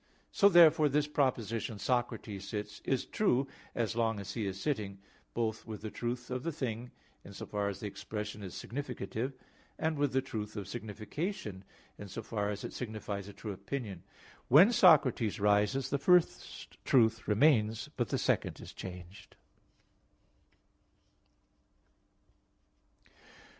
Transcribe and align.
So 0.31 0.49
therefore 0.49 0.89
this 0.89 1.05
proposition, 1.07 1.77
"Socrates 1.77 2.47
sits," 2.49 2.81
is 2.83 3.05
true, 3.05 3.45
as 3.75 3.95
long 3.95 4.19
as 4.19 4.33
he 4.33 4.47
is 4.47 4.59
sitting, 4.59 4.97
both 5.35 5.67
with 5.67 5.83
the 5.83 5.91
truth 5.91 6.31
of 6.31 6.41
the 6.41 6.51
thing, 6.51 6.89
in 7.23 7.33
so 7.33 7.45
far 7.45 7.69
as 7.69 7.81
the 7.81 7.85
expression 7.85 8.41
is 8.41 8.55
significative, 8.55 9.33
and 9.77 9.99
with 9.99 10.11
the 10.11 10.21
truth 10.23 10.55
of 10.57 10.67
signification, 10.67 11.63
in 11.99 12.07
so 12.07 12.23
far 12.23 12.49
as 12.49 12.63
it 12.63 12.73
signifies 12.73 13.27
a 13.27 13.33
true 13.33 13.51
opinion. 13.53 14.01
When 14.47 14.71
Socrates 14.71 15.39
rises, 15.39 15.91
the 15.91 15.99
first 15.99 16.83
truth 16.83 17.27
remains, 17.27 17.89
but 17.95 18.09
the 18.09 18.17
second 18.17 18.59
is 18.59 18.73
changed. 18.73 19.35